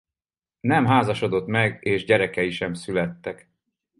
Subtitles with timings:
[0.59, 3.49] Nem házasodott meg és gyerekei sem születtek.